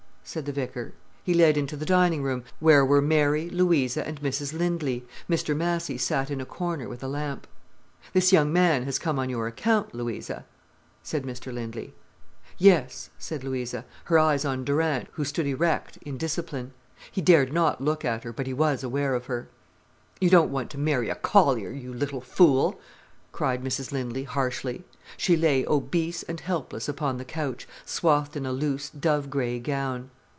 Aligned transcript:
said 0.23 0.45
the 0.45 0.51
vicar. 0.53 0.93
He 1.23 1.33
led 1.33 1.57
into 1.57 1.75
the 1.75 1.85
dining 1.85 2.21
room, 2.23 2.43
where 2.61 2.85
were 2.85 3.01
Mary, 3.01 3.49
Louisa, 3.49 4.07
and 4.07 4.21
Mrs 4.21 4.57
Lindley. 4.57 5.03
Mr 5.29 5.57
Massy 5.57 5.97
sat 5.97 6.31
in 6.31 6.39
a 6.39 6.45
corner 6.45 6.87
with 6.87 7.03
a 7.03 7.07
lamp. 7.07 7.47
"This 8.13 8.31
young 8.31 8.53
man 8.53 8.83
has 8.83 8.97
come 8.99 9.19
on 9.19 9.29
your 9.31 9.47
account, 9.47 9.93
Louisa?" 9.93 10.45
said 11.03 11.23
Mr 11.23 11.51
Lindley. 11.51 11.93
"Yes," 12.57 13.09
said 13.19 13.43
Louisa, 13.43 13.83
her 14.05 14.17
eyes 14.19 14.45
on 14.45 14.63
Durant, 14.63 15.09
who 15.13 15.25
stood 15.25 15.47
erect, 15.47 15.97
in 16.03 16.17
discipline. 16.17 16.71
He 17.11 17.19
dared 17.19 17.51
not 17.51 17.81
look 17.81 18.05
at 18.05 18.23
her, 18.23 18.31
but 18.31 18.47
he 18.47 18.53
was 18.53 18.83
aware 18.83 19.15
of 19.15 19.25
her. 19.25 19.49
"You 20.21 20.29
don't 20.29 20.51
want 20.51 20.69
to 20.69 20.77
marry 20.77 21.09
a 21.09 21.15
collier, 21.15 21.71
you 21.71 21.93
little 21.93 22.21
fool," 22.21 22.79
cried 23.33 23.63
Mrs 23.63 23.91
Lindley 23.91 24.23
harshly. 24.23 24.83
She 25.17 25.35
lay 25.35 25.65
obese 25.65 26.23
and 26.23 26.39
helpless 26.39 26.87
upon 26.87 27.17
the 27.17 27.25
couch, 27.25 27.67
swathed 27.85 28.35
in 28.37 28.45
a 28.45 28.51
loose, 28.53 28.89
dove 28.89 29.29
grey 29.29 29.59
gown. 29.59 30.09